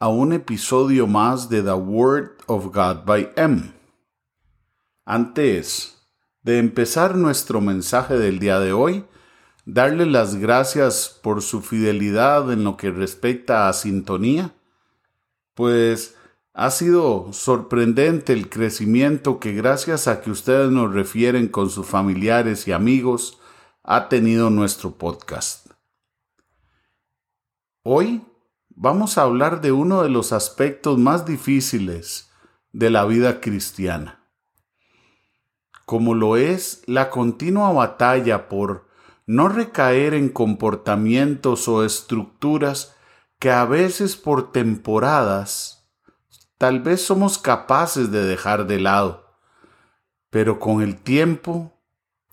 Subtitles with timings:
[0.00, 3.70] a un episodio más de The Word of God by M.
[5.04, 6.08] Antes
[6.42, 9.04] de empezar nuestro mensaje del día de hoy,
[9.66, 14.54] darle las gracias por su fidelidad en lo que respecta a sintonía,
[15.52, 16.16] pues
[16.54, 22.66] ha sido sorprendente el crecimiento que gracias a que ustedes nos refieren con sus familiares
[22.66, 23.38] y amigos
[23.82, 25.68] ha tenido nuestro podcast.
[27.82, 28.22] Hoy
[28.70, 32.30] vamos a hablar de uno de los aspectos más difíciles
[32.72, 34.24] de la vida cristiana,
[35.84, 38.88] como lo es la continua batalla por
[39.26, 42.96] no recaer en comportamientos o estructuras
[43.38, 45.88] que a veces por temporadas
[46.58, 49.36] tal vez somos capaces de dejar de lado,
[50.30, 51.80] pero con el tiempo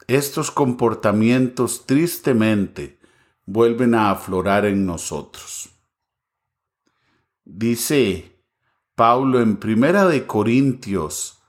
[0.08, 3.00] estos comportamientos tristemente
[3.46, 5.77] vuelven a aflorar en nosotros.
[7.50, 8.44] Dice
[8.94, 11.42] Pablo en Primera de Corintios,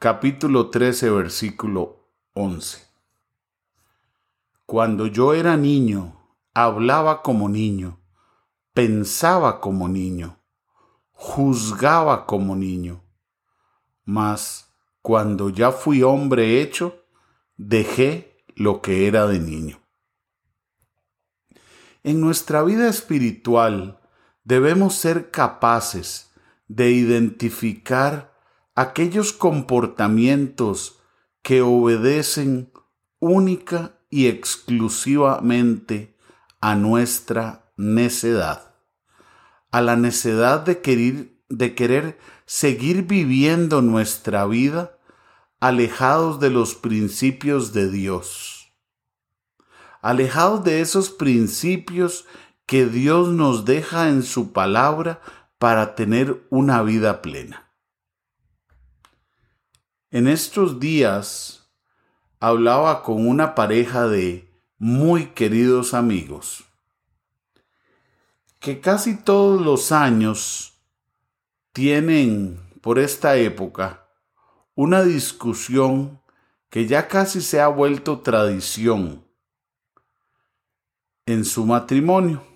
[0.00, 2.84] capítulo 13, versículo 11.
[4.66, 6.20] Cuando yo era niño,
[6.54, 8.00] hablaba como niño,
[8.72, 10.40] pensaba como niño,
[11.12, 13.04] juzgaba como niño.
[14.04, 17.06] Mas cuando ya fui hombre hecho,
[17.56, 19.80] dejé lo que era de niño.
[22.02, 24.00] En nuestra vida espiritual
[24.44, 26.30] debemos ser capaces
[26.68, 28.32] de identificar
[28.74, 31.00] aquellos comportamientos
[31.42, 32.72] que obedecen
[33.18, 36.16] única y exclusivamente
[36.60, 38.74] a nuestra necedad,
[39.70, 44.98] a la necedad de querer, de querer seguir viviendo nuestra vida
[45.60, 48.72] alejados de los principios de Dios.
[50.02, 52.26] Alejados de esos principios
[52.66, 55.20] que Dios nos deja en su palabra
[55.58, 57.70] para tener una vida plena.
[60.10, 61.68] En estos días
[62.40, 64.48] hablaba con una pareja de
[64.78, 66.64] muy queridos amigos
[68.64, 70.72] que casi todos los años
[71.74, 74.08] tienen por esta época
[74.74, 76.18] una discusión
[76.70, 79.22] que ya casi se ha vuelto tradición
[81.26, 82.53] en su matrimonio.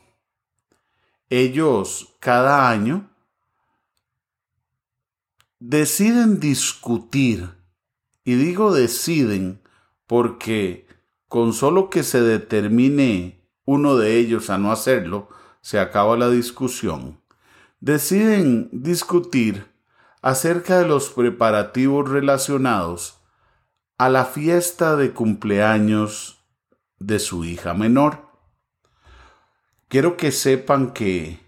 [1.30, 3.10] Ellos cada año
[5.58, 7.50] deciden discutir,
[8.24, 9.60] y digo deciden
[10.06, 10.86] porque
[11.28, 15.28] con solo que se determine uno de ellos a no hacerlo,
[15.60, 17.20] se acaba la discusión.
[17.80, 19.66] Deciden discutir
[20.22, 23.20] acerca de los preparativos relacionados
[23.98, 26.42] a la fiesta de cumpleaños
[26.98, 28.27] de su hija menor.
[29.88, 31.40] Quiero que sepan que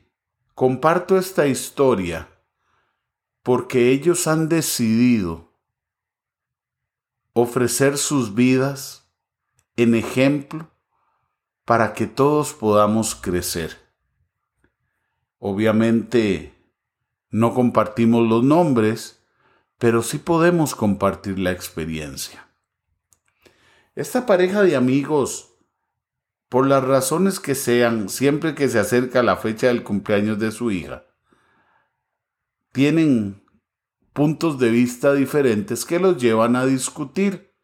[0.55, 2.27] comparto esta historia
[3.43, 5.53] porque ellos han decidido
[7.35, 9.13] ofrecer sus vidas
[9.77, 10.71] en ejemplo
[11.67, 13.77] para que todos podamos crecer.
[15.39, 16.55] Obviamente
[17.29, 19.23] no compartimos los nombres,
[19.77, 22.49] pero sí podemos compartir la experiencia.
[23.95, 25.50] Esta pareja de amigos
[26.51, 30.71] por las razones que sean, siempre que se acerca la fecha del cumpleaños de su
[30.71, 31.07] hija,
[32.73, 33.43] tienen
[34.13, 37.55] puntos de vista diferentes que los llevan a discutir.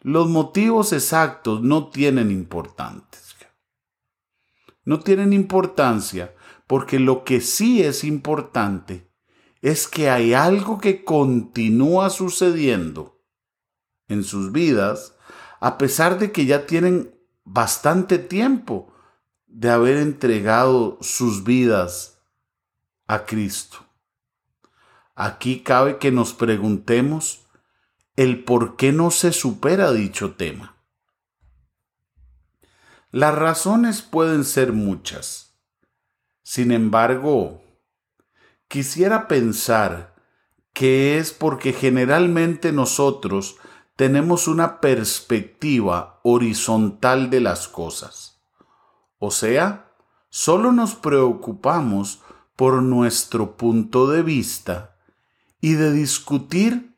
[0.00, 3.36] Los motivos exactos no tienen importantes.
[4.84, 6.34] No tienen importancia
[6.66, 9.12] porque lo que sí es importante
[9.60, 13.22] es que hay algo que continúa sucediendo
[14.08, 15.16] en sus vidas
[15.60, 17.14] a pesar de que ya tienen
[17.52, 18.94] bastante tiempo
[19.48, 22.22] de haber entregado sus vidas
[23.08, 23.78] a Cristo.
[25.16, 27.46] Aquí cabe que nos preguntemos
[28.14, 30.76] el por qué no se supera dicho tema.
[33.10, 35.58] Las razones pueden ser muchas.
[36.42, 37.64] Sin embargo,
[38.68, 40.14] quisiera pensar
[40.72, 43.56] que es porque generalmente nosotros
[44.00, 48.40] tenemos una perspectiva horizontal de las cosas.
[49.18, 49.92] O sea,
[50.30, 52.22] solo nos preocupamos
[52.56, 54.96] por nuestro punto de vista
[55.60, 56.96] y de discutir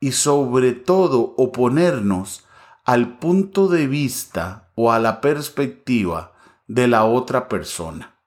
[0.00, 2.44] y sobre todo oponernos
[2.84, 6.34] al punto de vista o a la perspectiva
[6.66, 8.18] de la otra persona.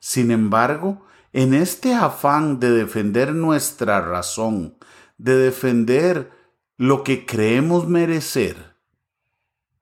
[0.00, 4.74] Sin embargo, en este afán de defender nuestra razón
[5.22, 6.30] de defender
[6.78, 8.74] lo que creemos merecer,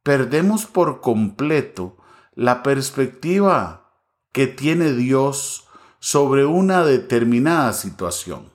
[0.03, 1.97] perdemos por completo
[2.35, 3.93] la perspectiva
[4.33, 5.69] que tiene Dios
[6.01, 8.51] sobre una determinada situación.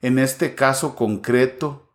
[0.00, 1.90] En este caso concreto,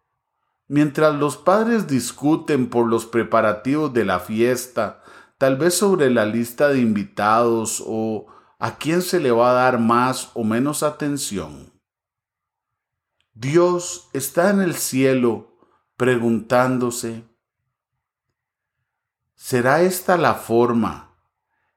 [0.67, 5.01] mientras los padres discuten por los preparativos de la fiesta,
[5.39, 8.27] tal vez sobre la lista de invitados o
[8.59, 11.76] a quién se le va a dar más o menos atención,
[13.39, 15.59] Dios está en el cielo
[15.95, 17.23] preguntándose,
[19.35, 21.15] ¿será esta la forma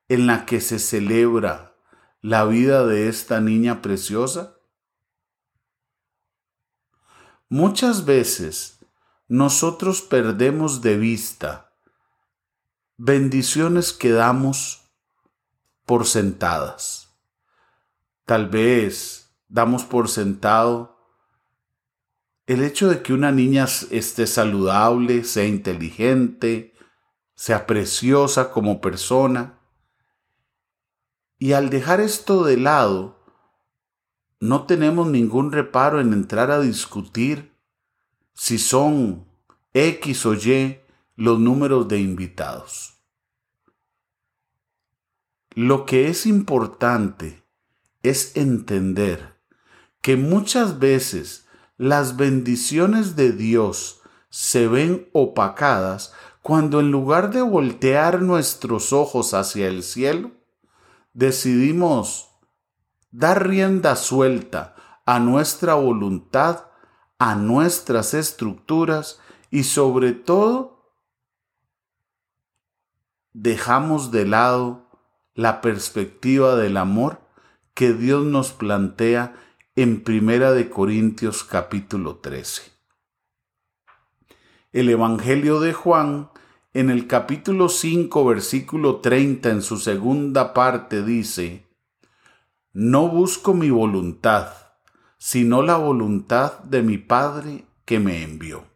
[0.08, 1.76] en la que se celebra
[2.22, 4.56] la vida de esta niña preciosa?
[7.50, 8.78] Muchas veces
[9.28, 11.74] nosotros perdemos de vista
[12.96, 14.90] bendiciones que damos
[15.84, 17.14] por sentadas.
[18.24, 20.89] Tal vez damos por sentado
[22.50, 26.74] el hecho de que una niña esté saludable, sea inteligente,
[27.36, 29.60] sea preciosa como persona.
[31.38, 33.24] Y al dejar esto de lado,
[34.40, 37.54] no tenemos ningún reparo en entrar a discutir
[38.34, 39.28] si son
[39.72, 40.80] X o Y
[41.14, 42.94] los números de invitados.
[45.50, 47.44] Lo que es importante
[48.02, 49.36] es entender
[50.00, 51.46] que muchas veces
[51.80, 56.12] las bendiciones de Dios se ven opacadas
[56.42, 60.32] cuando en lugar de voltear nuestros ojos hacia el cielo,
[61.14, 62.28] decidimos
[63.10, 64.74] dar rienda suelta
[65.06, 66.66] a nuestra voluntad,
[67.18, 69.18] a nuestras estructuras
[69.50, 70.92] y sobre todo
[73.32, 74.86] dejamos de lado
[75.32, 77.22] la perspectiva del amor
[77.72, 79.34] que Dios nos plantea
[79.82, 82.70] en Primera de Corintios capítulo 13.
[84.72, 86.28] El Evangelio de Juan
[86.74, 91.64] en el capítulo 5 versículo 30 en su segunda parte dice,
[92.74, 94.52] no busco mi voluntad,
[95.16, 98.66] sino la voluntad de mi Padre que me envió.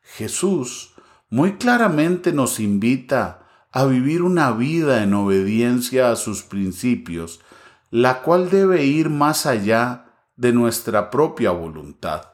[0.00, 0.94] Jesús
[1.28, 7.40] muy claramente nos invita a vivir una vida en obediencia a sus principios,
[7.98, 12.32] la cual debe ir más allá de nuestra propia voluntad.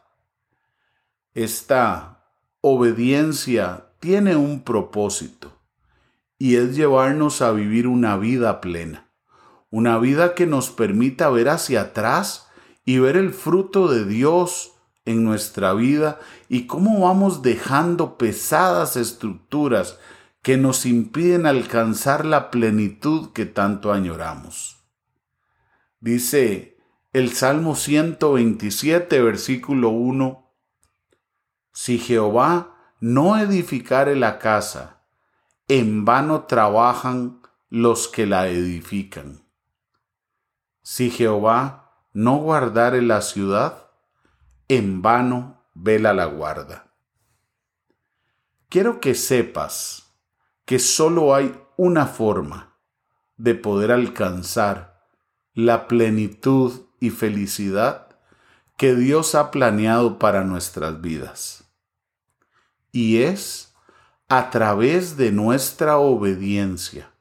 [1.34, 2.24] Esta
[2.60, 5.52] obediencia tiene un propósito,
[6.38, 9.12] y es llevarnos a vivir una vida plena
[9.72, 12.46] una vida que nos permita ver hacia atrás
[12.84, 14.72] y ver el fruto de Dios
[15.06, 16.20] en nuestra vida
[16.50, 19.98] y cómo vamos dejando pesadas estructuras
[20.42, 24.81] que nos impiden alcanzar la plenitud que tanto añoramos.
[26.02, 26.76] Dice
[27.12, 30.52] el Salmo 127, versículo 1,
[31.72, 35.04] Si Jehová no edificare la casa,
[35.68, 39.44] en vano trabajan los que la edifican.
[40.82, 43.88] Si Jehová no guardare la ciudad,
[44.66, 46.92] en vano vela la guarda.
[48.68, 50.12] Quiero que sepas
[50.64, 52.76] que solo hay una forma
[53.36, 54.91] de poder alcanzar
[55.54, 58.16] la plenitud y felicidad
[58.76, 61.64] que Dios ha planeado para nuestras vidas.
[62.90, 63.74] Y es
[64.28, 67.12] a través de nuestra obediencia,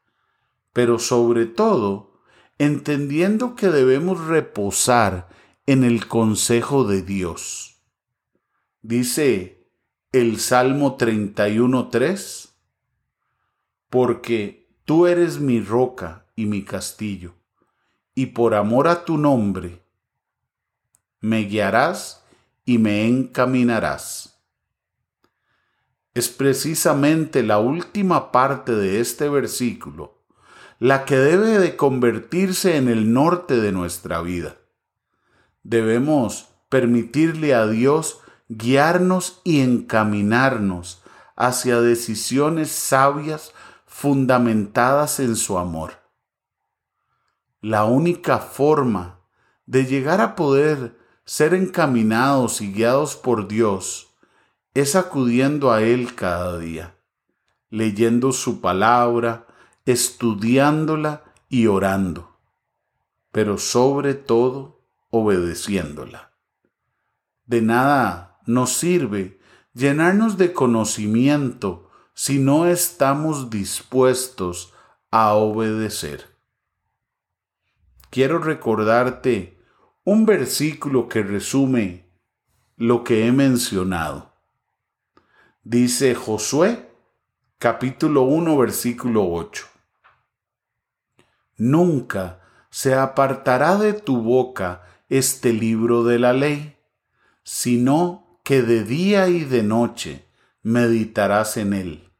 [0.73, 2.21] pero sobre todo
[2.57, 5.27] entendiendo que debemos reposar
[5.65, 7.81] en el consejo de Dios.
[8.81, 9.67] Dice
[10.11, 12.49] el Salmo 31.3,
[13.89, 17.35] porque tú eres mi roca y mi castillo,
[18.15, 19.81] y por amor a tu nombre
[21.19, 22.23] me guiarás
[22.65, 24.39] y me encaminarás.
[26.13, 30.21] Es precisamente la última parte de este versículo
[30.81, 34.55] la que debe de convertirse en el norte de nuestra vida.
[35.61, 38.17] Debemos permitirle a Dios
[38.49, 41.03] guiarnos y encaminarnos
[41.35, 43.53] hacia decisiones sabias
[43.85, 46.00] fundamentadas en su amor.
[47.61, 49.19] La única forma
[49.67, 54.15] de llegar a poder ser encaminados y guiados por Dios
[54.73, 56.97] es acudiendo a Él cada día,
[57.69, 59.45] leyendo su palabra,
[59.85, 62.35] estudiándola y orando,
[63.31, 66.31] pero sobre todo obedeciéndola.
[67.45, 69.39] De nada nos sirve
[69.73, 74.73] llenarnos de conocimiento si no estamos dispuestos
[75.11, 76.30] a obedecer.
[78.11, 79.57] Quiero recordarte
[80.03, 82.09] un versículo que resume
[82.75, 84.33] lo que he mencionado.
[85.63, 86.89] Dice Josué
[87.57, 89.65] capítulo 1 versículo 8.
[91.55, 96.75] nunca se apartará de tu boca este libro de la ley,
[97.43, 100.25] sino que de día y de noche
[100.63, 102.11] meditarás en él,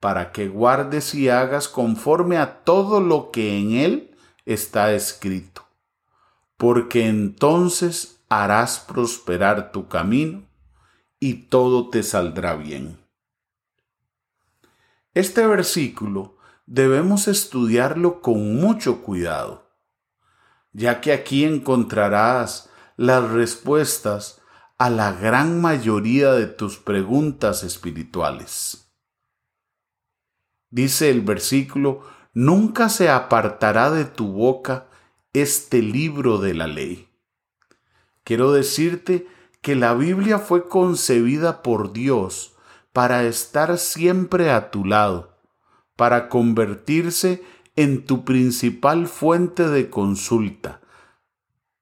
[0.00, 4.15] para que guardes y hagas conforme a todo lo que en él
[4.46, 5.66] está escrito,
[6.56, 10.44] porque entonces harás prosperar tu camino
[11.20, 12.98] y todo te saldrá bien.
[15.12, 16.36] Este versículo
[16.66, 19.70] debemos estudiarlo con mucho cuidado,
[20.72, 24.40] ya que aquí encontrarás las respuestas
[24.78, 28.92] a la gran mayoría de tus preguntas espirituales.
[30.68, 32.02] Dice el versículo,
[32.36, 34.88] nunca se apartará de tu boca
[35.32, 37.08] este libro de la ley.
[38.24, 39.26] Quiero decirte
[39.62, 42.54] que la Biblia fue concebida por Dios
[42.92, 45.34] para estar siempre a tu lado,
[45.96, 47.42] para convertirse
[47.74, 50.82] en tu principal fuente de consulta,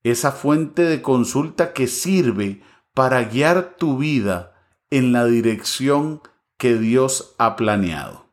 [0.05, 2.63] esa fuente de consulta que sirve
[2.95, 4.55] para guiar tu vida
[4.91, 6.23] en la dirección
[6.59, 8.24] que Dios ha planeado.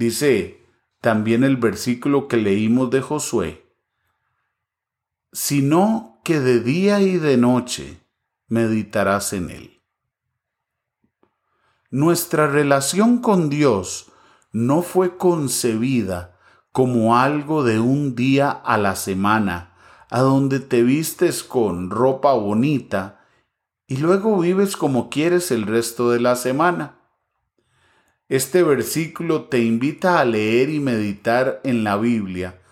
[0.00, 0.66] Dice
[1.00, 3.64] también el versículo que leímos de Josué,
[5.32, 8.00] sino que de día y de noche
[8.48, 9.80] meditarás en él
[11.90, 14.12] nuestra relación con Dios
[14.52, 16.38] no fue concebida
[16.70, 19.74] como algo de un día a la semana,
[20.08, 23.26] a donde te vistes con ropa bonita
[23.88, 26.99] y luego vives como quieres el resto de la semana.
[28.30, 32.62] Este versículo te invita a leer y meditar en la Biblia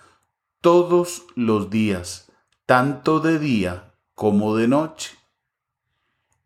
[0.61, 2.31] todos los días,
[2.65, 5.17] tanto de día como de noche.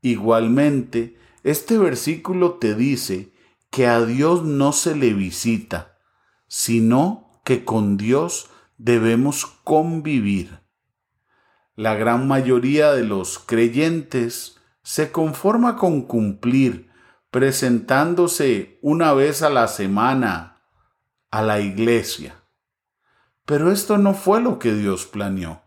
[0.00, 3.35] Igualmente, este versículo te dice
[3.69, 5.99] que a Dios no se le visita,
[6.49, 10.61] sino que con Dios debemos convivir.
[11.76, 16.92] La gran mayoría de los creyentes se conforma con cumplir,
[17.33, 20.61] presentándose una vez a la semana
[21.31, 22.45] a la iglesia.
[23.47, 25.62] Pero esto no fue lo que Dios planeó.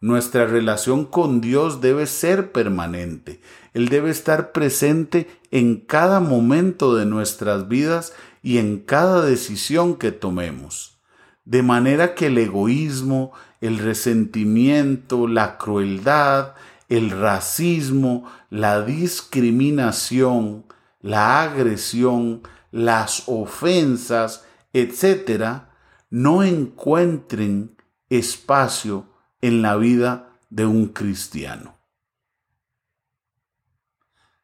[0.00, 3.42] Nuestra relación con Dios debe ser permanente.
[3.74, 10.10] Él debe estar presente en cada momento de nuestras vidas y en cada decisión que
[10.10, 11.02] tomemos.
[11.44, 16.54] De manera que el egoísmo, el resentimiento, la crueldad,
[16.88, 20.64] el racismo, la discriminación,
[21.04, 25.64] la agresión, las ofensas, etc.,
[26.08, 27.76] no encuentren
[28.08, 31.76] espacio en la vida de un cristiano.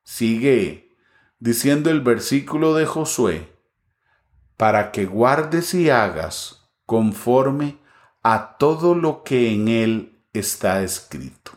[0.03, 0.99] Sigue
[1.39, 3.57] diciendo el versículo de Josué,
[4.59, 7.79] para que guardes y hagas conforme
[8.23, 11.53] a todo lo que en él está escrito.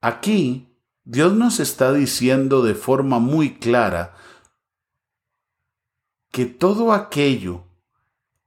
[0.00, 0.69] Aquí
[1.12, 4.14] Dios nos está diciendo de forma muy clara
[6.30, 7.64] que todo aquello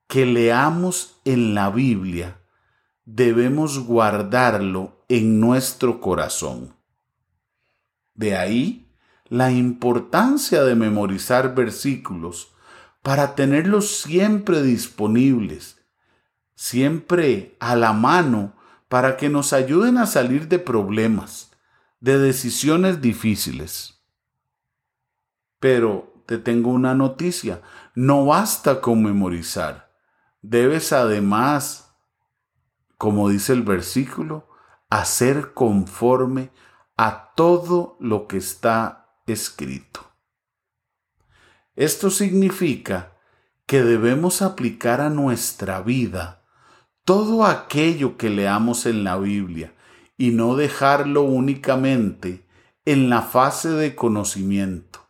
[0.07, 2.39] que leamos en la Biblia
[3.03, 6.73] debemos guardarlo en nuestro corazón.
[8.13, 8.87] De ahí
[9.27, 12.53] la importancia de memorizar versículos
[13.01, 15.81] para tenerlos siempre disponibles,
[16.55, 18.55] siempre a la mano,
[18.87, 21.52] para que nos ayuden a salir de problemas,
[22.03, 24.03] de decisiones difíciles.
[25.59, 27.61] Pero te tengo una noticia,
[27.95, 29.91] no basta con memorizar,
[30.41, 31.83] debes además
[33.03, 34.47] como dice el versículo,
[34.89, 36.51] hacer conforme
[36.95, 40.09] a todo lo que está escrito.
[41.75, 43.17] Esto significa
[43.65, 46.45] que debemos aplicar a nuestra vida
[47.03, 49.73] todo aquello que leamos en la Biblia
[50.23, 52.47] y no dejarlo únicamente
[52.85, 55.01] en la fase de conocimiento.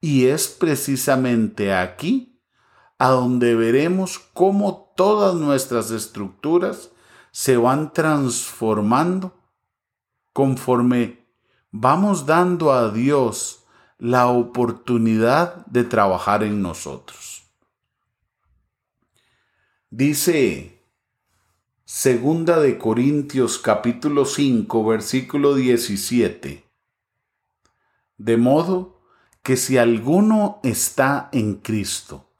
[0.00, 2.40] Y es precisamente aquí
[2.96, 6.92] a donde veremos cómo todas nuestras estructuras
[7.32, 9.36] se van transformando
[10.32, 11.26] conforme
[11.72, 13.64] vamos dando a Dios
[13.98, 17.42] la oportunidad de trabajar en nosotros.
[19.90, 20.73] Dice
[21.96, 26.64] Segunda de Corintios capítulo 5 versículo 17.
[28.18, 29.00] De modo
[29.44, 32.32] que si alguno está en Cristo,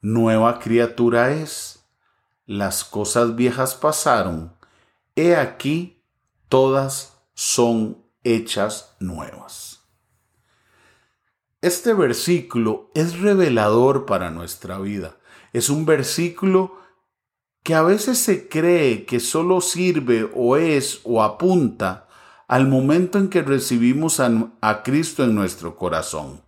[0.00, 1.84] nueva criatura es
[2.46, 4.56] las cosas viejas pasaron,
[5.14, 6.02] he aquí
[6.48, 9.82] todas son hechas nuevas.
[11.60, 15.18] Este versículo es revelador para nuestra vida.
[15.52, 16.80] Es un versículo
[17.62, 22.08] que a veces se cree que solo sirve o es o apunta
[22.48, 26.42] al momento en que recibimos a, Cristo en nuestro corazón.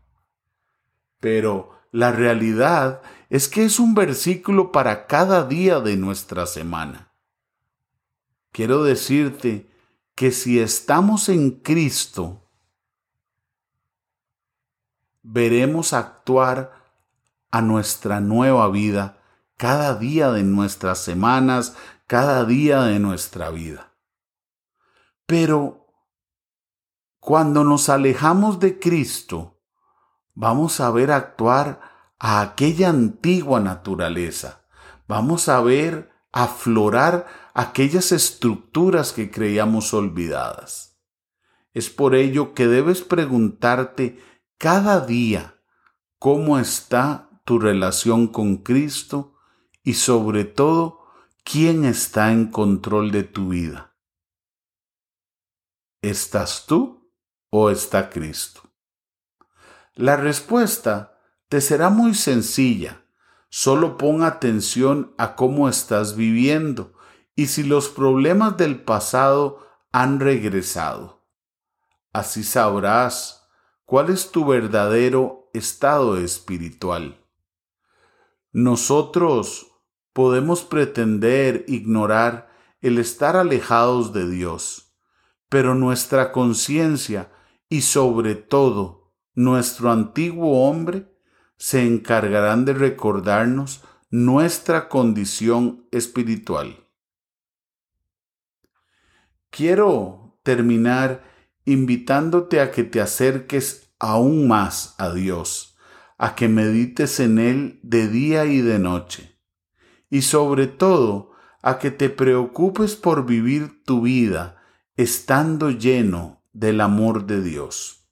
[1.21, 7.13] Pero la realidad es que es un versículo para cada día de nuestra semana.
[8.53, 9.71] Quiero decirte
[10.15, 12.43] que si estamos en Cristo,
[15.23, 16.73] veremos actuar
[17.51, 19.24] a nuestra nueva vida
[19.57, 23.95] cada día de nuestras semanas, cada día de nuestra vida.
[25.27, 25.87] Pero
[27.19, 29.63] cuando nos alejamos de Cristo,
[30.35, 31.81] vamos a ver actuar
[32.19, 34.67] a aquella antigua naturaleza.
[35.07, 40.99] Vamos a ver aflorar aquellas estructuras que creíamos olvidadas.
[41.73, 44.19] Es por ello que debes preguntarte
[44.59, 45.61] cada día
[46.19, 49.34] cómo está tu relación con Cristo
[49.85, 51.07] y sobre todo,
[51.45, 53.95] ¿quién está en control de tu vida?
[56.01, 57.13] ¿Estás tú
[57.51, 58.63] o está Cristo?
[59.95, 63.05] La respuesta te será muy sencilla.
[63.49, 66.95] Solo pon atención a cómo estás viviendo
[67.37, 71.25] y si los problemas del pasado han regresado.
[72.13, 73.49] Así sabrás
[73.85, 77.21] cuál es tu verdadero estado espiritual.
[78.51, 79.74] Nosotros
[80.15, 82.49] podemos pretender ignorar
[82.81, 84.95] el estar alejados de Dios,
[85.51, 87.31] pero nuestra conciencia
[87.69, 91.13] y sobre todo nuestro antiguo hombre
[91.57, 96.87] se encargarán de recordarnos nuestra condición espiritual.
[99.51, 101.25] Quiero terminar
[101.65, 105.77] invitándote a que te acerques aún más a Dios,
[106.19, 109.34] a que medites en Él de día y de noche
[110.15, 114.63] y sobre todo a que te preocupes por vivir tu vida
[114.95, 118.09] estando lleno del amor de Dios.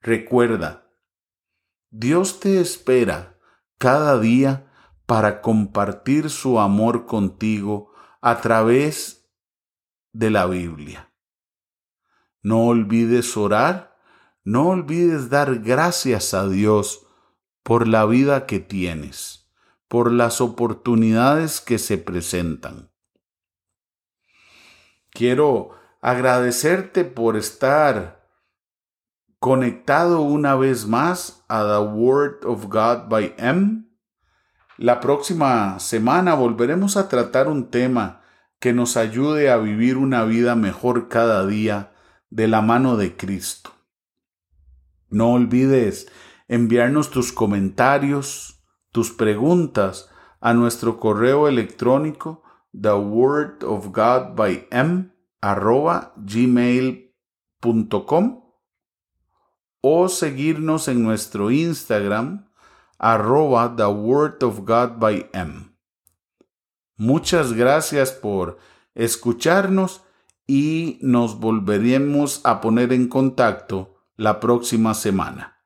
[0.00, 0.86] Recuerda,
[1.90, 3.40] Dios te espera
[3.76, 4.70] cada día
[5.04, 7.90] para compartir su amor contigo
[8.20, 9.28] a través
[10.12, 11.12] de la Biblia.
[12.40, 13.98] No olvides orar,
[14.44, 17.04] no olvides dar gracias a Dios
[17.64, 19.39] por la vida que tienes
[19.90, 22.92] por las oportunidades que se presentan.
[25.10, 28.24] Quiero agradecerte por estar
[29.40, 33.82] conectado una vez más a The Word of God by M.
[34.76, 38.22] La próxima semana volveremos a tratar un tema
[38.60, 41.92] que nos ayude a vivir una vida mejor cada día
[42.28, 43.72] de la mano de Cristo.
[45.08, 46.06] No olvides
[46.46, 48.59] enviarnos tus comentarios,
[48.92, 50.08] tus preguntas
[50.40, 52.90] a nuestro correo electrónico the
[59.82, 62.48] o seguirnos en nuestro Instagram
[62.98, 65.74] arroba the.
[66.96, 68.58] Muchas gracias por
[68.94, 70.02] escucharnos
[70.46, 75.59] y nos volveremos a poner en contacto la próxima semana.